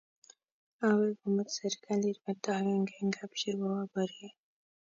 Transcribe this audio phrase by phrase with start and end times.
[0.87, 4.37] Agoi komut serikalit werto agenge eng' kapchii kowo boriet